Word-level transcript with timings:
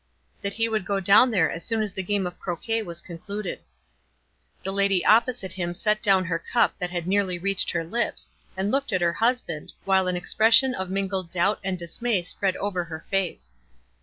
"That 0.41 0.53
he 0.55 0.67
would 0.67 0.83
go 0.83 0.99
down 0.99 1.29
there 1.29 1.51
as 1.51 1.63
soon 1.63 1.83
as 1.83 1.93
the 1.93 2.01
game 2.01 2.25
of 2.25 2.39
croquet 2.39 2.81
was 2.81 3.01
concluded." 3.01 3.59
The 4.63 4.73
lady 4.73 5.05
opposite 5.05 5.53
him 5.53 5.75
set 5.75 6.01
down 6.01 6.25
her 6.25 6.39
cup 6.39 6.73
that 6.79 6.89
had 6.89 7.05
nearly 7.05 7.37
reached 7.37 7.69
her 7.69 7.83
lips 7.83 8.31
and 8.57 8.71
looked 8.71 8.91
at 8.91 9.01
her 9.01 9.13
husband, 9.13 9.73
while 9.85 10.07
an 10.07 10.15
expression 10.15 10.73
of 10.73 10.89
mingled 10.89 11.29
doubt 11.29 11.59
and 11.63 11.77
dismay 11.77 12.23
spread 12.23 12.55
over 12.55 12.85
her 12.85 13.05
face. 13.11 13.53